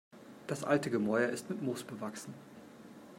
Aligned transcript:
Das 0.47 0.63
alte 0.63 0.89
Gemäuer 0.89 1.29
ist 1.29 1.51
mit 1.51 1.61
Moos 1.61 1.83
bewachsen. 1.83 2.33